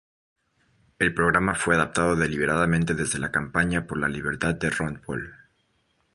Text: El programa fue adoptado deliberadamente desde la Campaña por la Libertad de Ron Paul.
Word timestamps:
El 0.97 1.13
programa 1.13 1.53
fue 1.53 1.75
adoptado 1.75 2.15
deliberadamente 2.15 2.95
desde 2.95 3.19
la 3.19 3.29
Campaña 3.31 3.85
por 3.85 3.99
la 3.99 4.07
Libertad 4.09 4.55
de 4.55 4.71
Ron 4.71 4.99
Paul. 5.05 5.35